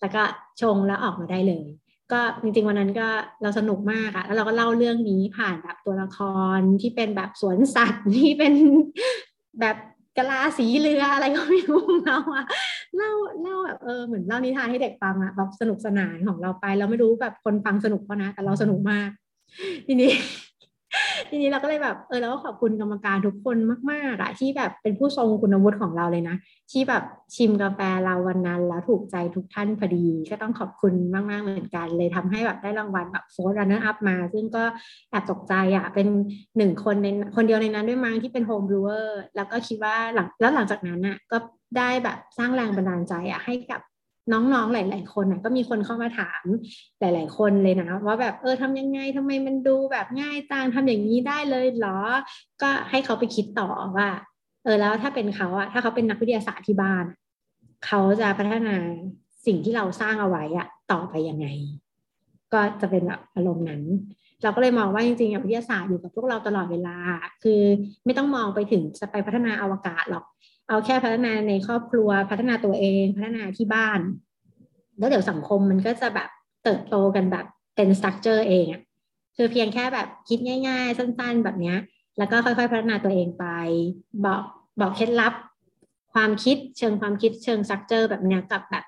[0.00, 0.22] แล้วก็
[0.60, 1.66] ชงแล้วออกมาได้เลย
[2.12, 3.08] ก็จริงๆวันนั้นก็
[3.42, 6.18] เราสนุกมากอะแล้วเราก็เล่าเรื่องนี้ผ่านแบบตัวละค
[6.58, 8.54] รที่เป็นแบบสวนสัตว์ที่เป็น
[9.60, 9.76] แบบ
[10.16, 12.44] กะลาสีเรืออะไรก็ไม่รู้เราอะ
[12.96, 13.10] เล่า
[13.42, 19.08] เล่าแบบเออเหมือนเล่านิทานให้เด็กฟังอะแบบสนุกสนานของเราไป เราไม่รู้แบบคนฟังสนุกเพราะนะแต่เราสนุกมาก
[19.86, 20.10] ทีนี้
[21.30, 23.56] ทีนี้เราก็เลยแบบเออเราก็ขอบคุณกรรมการทุกคน
[23.90, 26.36] มากๆอะที่แบบเป็นผู้ทรงคุณวุฒิของเราเลยนะ
[26.72, 27.02] ที่แบบ
[27.34, 34.64] ชิมกาแฟเราวันนั้น แล้วถูกใจทุกท่านพอดี ก็ต้องขอบคุณมากๆเหมือนกัน เลยทำให้แบบได้รางวัลแบบ fourth runner up มา ซึ่งก็
[35.10, 36.06] แอบตกใจอะเป็น
[36.56, 41.36] หนึ่งคนในคนเดียวในนั้นด้วยมั้งที่เป็น home brewer แล้วก็คิดว่าหลังแล้วหลังจากนั้นอะก็
[41.78, 43.80] ได้แบบสร้างแรงบันดาลใจอะให้กับ
[44.32, 46.44] น้องๆหลาย ๆ คนนะก็มีคนเข้ามาถาม
[47.00, 51.98] หลาย ๆ คนเลยนะ ว่าแบบเออทำยังไงทำไมมันดูแบบง่ายจังทำอย่างนี้ได้เลยเหรอ
[52.62, 54.08] ก็ให้เขาไปคิดต่อว่า
[54.64, 57.04] เออแล้วถ้าเป็นเขาอะถ้าเขาเป็นนักวิทยาศาสตร์ที่บ้าน
[57.86, 58.76] เขาจะพัฒนา
[59.46, 61.46] สิ่งที่เราสร้างเอาไว้อะต่อไปยังไง
[62.52, 63.82] ก็จะเป็นแบบอารมณ์นั้น
[64.42, 66.96] เราก็เลยมองว่าจริงๆวิทยาศาสตร์อยู่กับพวกเราตลอดเวลา
[67.42, 67.62] คือ
[68.04, 70.24] ไม่ต้องมองไปถึงจะไปพัฒนาอวกาศหรอก
[70.68, 74.00] เอาแค่พัฒนาในครอบครัวพัฒนาตัวเอง พัฒนาที่บ้าน
[74.98, 76.28] แล้วเดี๋ยวสังคมมันก็จะแบบ
[76.64, 78.82] เติบโตกันแบบเป็น structure เองอะ
[79.36, 81.78] คือเพียงแค่แบบคิดง่าย ๆ สั้น ๆ แบบเนี้ย
[82.18, 83.46] แล้วก็ค่อยๆ พัฒนาตัวเองไป
[84.24, 84.42] บอก
[84.80, 85.34] บอกเคล็ดลับ
[86.14, 88.84] ความคิดเชิงความคิดเชิง structure แบบเนี้ยกับแบบ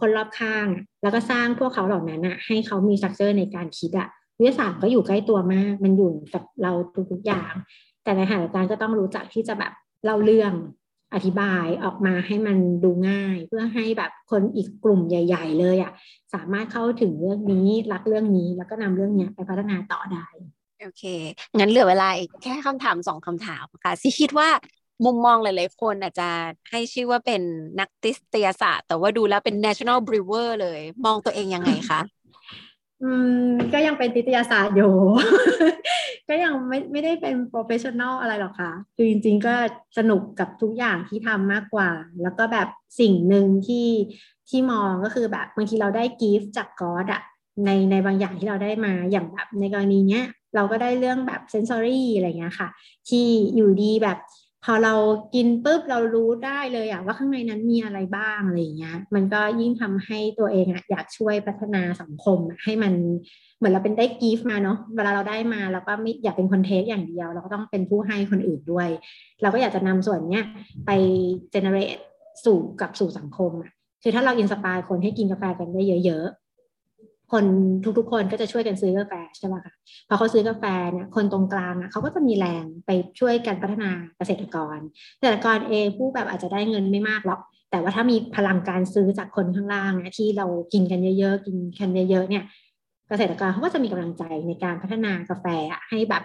[0.00, 0.66] คนรอบข้าง
[1.02, 6.72] แล้วก็สร้างพวกเขาเหล่านั้นอะให้เขามี structure ในการคิดอะวิทยาศาสตร์ก็อยู่ใกล้ตัวมาก มันอยู่กับเรา
[7.10, 7.52] ทุกๆอย่าง
[8.04, 9.72] แต่ในขณะเดียวกันก็ต้องรู้จักที่จะแบบ
[10.04, 10.52] เล่าเรื่อง
[11.14, 15.92] อธิบายออกมาให้มันดูง่าย เพื่อให้แบบคนอีกกลุ่มใหญ่ ๆ เลยอะ่ะ
[16.34, 20.26] สามารถเข้าถึงเรื่องนี้รักเรื่องนี้แล้วก็นำเรื่องนี้ไปพัฒนาต่อได้
[20.82, 21.04] โอเค
[21.58, 24.48] งั้นเหลือเวลาอีกแค่คำถามสองคำถามค่ะที่คิดว่า
[25.04, 26.28] มุมมองหลายๆคนอาจจะ
[26.70, 27.42] ให้ชื่อว่าเป็น
[27.80, 32.00] นักติสตยศาสตร์ แต่ว่าดูแล้วเป็น national brewer เลย มองตัวเองยังไงคะ
[33.02, 33.10] อื
[33.46, 34.94] ม ก็ยังเป็นติตยาศาสตร์อยู่
[36.28, 39.54] ก็ยังไม่ไม่ได้เป็น professional อะไรหรอกค่ะ คือจริง ๆ ก็
[39.98, 41.90] สนุกกับทุกอย่างที่ทำมากกว่า
[42.22, 42.68] แล้วก็แบบ
[43.00, 43.88] สิ่งหนึ่งที่
[44.48, 47.22] ที่มองก็คือแบบบางทีเราได้กิฟต์จากกอดอะ
[47.64, 52.68] ในในบางอย่างที่เราได้มาอย่างแบบในกรณีเนี้ยเราก็ได้เรื่องแบบเซนซอรี่อะไรเงี้ยค่ะ
[53.08, 54.18] ที่อยู่ดีแบบ
[54.64, 54.94] พอเรา
[55.34, 62.92] กินปุ๊บเรารู้ได้เลยอะว่าข้างในนั้นมีอะไรบ้างอะไรเงี้ย มันก็ยิ่งทำให้ตัวเองอะอยากช่วยพัฒนาสังคมให้มัน
[63.58, 68.88] เหมือนเราเป็นได้กิฟต์มาเนาะเวลาเราได้มาเราก็ไม่อยากเป็นคนเทคอย่างเดียว เราก็ต้องเป็นผู้ให้คนอื่นด้วย
[69.42, 70.44] เราก็อยากจะนำส่วนเนี้ย
[70.86, 70.90] ไป
[71.50, 71.98] เจเนเรต
[72.44, 73.70] สู่กับสู่สังคมอะ
[74.02, 76.26] คือถ้าเราอินสปายคนให้กินกาแฟกันได้เยอะ
[77.32, 77.44] คน
[77.98, 79.72] ทุกๆ คนก็จะช่วยกันซื้อกาแฟใช่ไหมคะ
[80.08, 84.78] พอเขาซื้อกาแฟเนี่ยคนตรงกลางอะเขาก็จะมีแรงไปช่วยกันพัฒนาเกษตรกร
[85.18, 92.44] เกษตรกรเองผู้แบบอาจจะได้เงินไม่มากหรอกแต่ว่าถ้ามีพลังการซื้อจากคนข้างล่างเนี่ยที่เรากินกันเยอะๆกินกันเยอะๆเนี่ย
[93.08, 95.46] เกษตรกรเขาก็จะมีกำลังใจในการพัฒนากาแฟ
[95.88, 96.22] ให้แบบ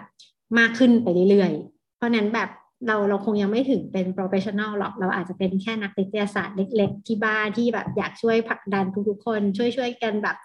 [0.58, 2.48] มากขึ้นไปเรื่อยๆ เพราะนั้นแบบ
[2.86, 10.36] เราเราคงยังไม่ถึงเป็น professional หรอก เราอาจจะเป็นแค่นักวิทยาศาสตร์เล็ก ๆ ที่บ้านที่แบบอยากช่วยผลักดันทุกๆคน ช่วยๆกันแบบ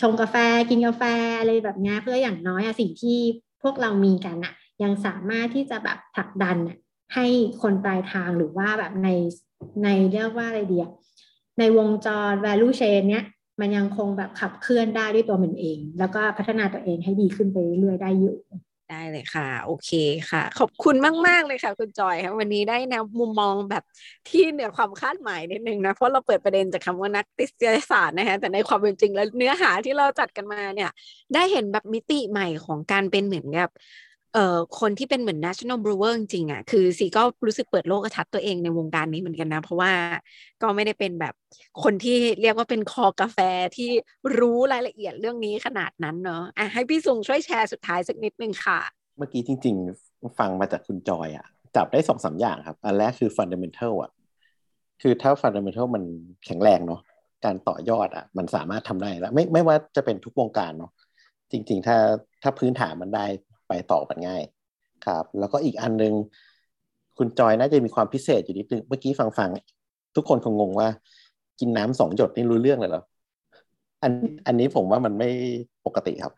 [0.00, 0.36] ชงกาแฟ
[0.70, 1.02] กินกาแฟ
[1.38, 3.18] อะไรแบบนี้เพื่ออย่างน้อยอะสิ่งที่
[3.62, 4.52] พวกเรามีกันอะ
[4.82, 6.76] ยังสามารถที่จะแบบผลักดันอะ
[7.14, 7.26] ให้
[7.62, 9.08] คนปลายทางหรือว่าแบบใน
[9.82, 10.86] ในเรียกว่าอะไรเดีย
[11.58, 13.24] ในวงจร value chain เนี้ย
[13.60, 18.36] มันยังคงแบบขับเคลื่อนได้ด้วยตัวมันเอง แล้วก็พัฒนาตัวเองให้ดีขึ้นไปเรื่อยๆได้อยู่
[18.90, 19.90] ได้เลยค่ะ โอเค
[20.30, 23.82] ค่ะ ขอบคุณมาก ๆ เลยค่ะ คุณจอยค่ะวันนี้ได้แนวมุมมองแบบ
[24.28, 30.90] ที่เหนือความคาดหมายนิดนึงนะเพราะเราเปิดประเด็นจากคำว่านักวิทยศาสตร์นะคะแต่ในความเป็นจริงแล้วเนื้อหาที่เราจัดกันมาเนี่ย
[31.34, 33.70] ได้เห็นแบบมิติใหม่ของการเป็นเหมือนกับ
[34.34, 39.92] เอ่อคนที่เป็นเหมือน national brewer จริงๆอะคือซีก็รู้สึกเปิดโลกทัศน์ตัวเองในวงการนี้เหมือนกันนะ เพราะว่า
[40.62, 41.34] ก็ไม่ได้เป็นแบบ
[41.82, 43.38] คนที่เรียกว่าเป็นคอกาแฟ
[43.76, 43.90] ที่
[44.38, 48.80] รู้รายละเอียดเรื่องนี้ขนาดนั้นเนอะอะให้พี่สุงช่วยแชร์สุดท้ายสักนิดนึงค่ะ
[49.18, 49.74] เมื่อกี้จริง
[50.06, 54.10] ๆ ฟังมาจากคุณจอยอะ จับได้สองสามอย่างครับ อันแรกคือ fundamental อะ
[55.02, 56.02] คือถ้า fundamental มัน
[56.46, 57.00] แข็งแรงเนาะ
[57.44, 60.92] การต่อยอดอะมันสามารถทำได้แล้วไม่ไม่ว่าจะเป็นทุกวงการเนาะ
[61.50, 61.96] จริง ๆ ถ้า
[62.42, 63.24] ถ้าพื้นฐานมันได้
[63.72, 64.42] ไปต่อมันง่าย
[65.06, 66.14] ครับ แล้วก็อีกอันนึง
[67.18, 69.48] คุณจอยน่าจะมีความพิเศษอยู่นิดนึงเมื่อกี้ฟังฟัง
[70.16, 70.88] ทุกคนคงงงว่า
[71.60, 73.02] กินน้ำสองหยดนี่รู้เรื่องเลยเหรอ
[74.02, 74.12] อัน
[74.46, 75.28] อันนี้ผมว่ามันไม่
[75.86, 76.32] ปกติครับ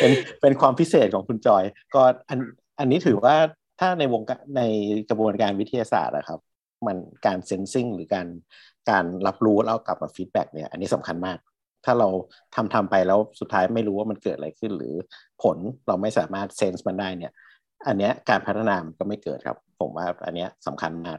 [0.00, 2.38] เป็นเป็นความพิเศษของคุณจอย ก็อัน
[2.80, 3.36] อันนี้ถือว่า
[3.80, 4.22] ถ้าในวง
[4.56, 4.62] ใน
[5.08, 6.40] กระบวนการวิทยาศาสตร์นะครับ
[6.86, 8.26] มันการ sensing หรือการ
[8.90, 11.38] การรับรู้แล้วกลับมา feedback เนี่ย อันนี้สำคัญมาก
[11.84, 12.08] ถ้าเรา
[12.54, 14.94] ทำทำไปแล้วสุดท้ายไม่รู้ว่ามันเกิดอะไรขึ้น หรือ
[15.42, 15.56] ผล
[15.88, 17.32] เราไม่สามารถเซนส์มันได้เนี่ย
[17.86, 21.18] อันเนี้ยการพัฒนามันก็ไม่เกิดครับ ผมว่าอันเนี้ยสำคัญมาก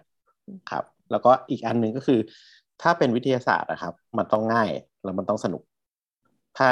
[0.72, 2.20] ครับ แล้วก็อีกอันหนึ่งก็คือ
[2.82, 4.70] ถ้าเป็นวิทยาศาสตร์นะครับ มันต้องง่าย
[5.04, 5.64] แล้วมันต้องสนุก
[6.58, 6.70] ถ้า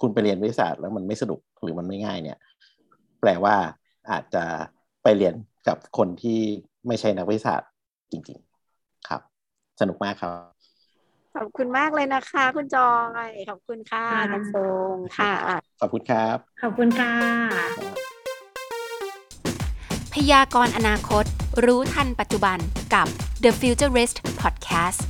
[0.00, 2.38] คุณไปเรียนวิทยาศาสตร์แล้วมันไม่สนุกหรือมันไม่ง่ายเนี่ย
[3.20, 3.56] แปลว่า
[4.10, 4.44] อาจจะ
[5.02, 5.34] ไปเรียน
[5.68, 6.40] กับคนที่
[6.86, 7.70] ไม่ใช่นักวิทยาศาสตร์
[8.10, 8.38] จริง
[8.72, 9.20] ๆ ครับ
[9.80, 10.55] สนุกมากครับ
[11.36, 12.90] ขอบคุณมากเลยนะคะ คุณจอ
[13.26, 15.32] ยขอบคุณค่ะค่ะกันทรงค่ะ
[15.80, 17.14] ขอบคุณครับ ขอบคุณค่ะ
[20.14, 21.24] พยากรณ์อนาคต
[21.64, 22.58] รู้ทันปัจจุบัน
[22.94, 23.06] กับ
[23.44, 25.00] The Futurist Podcast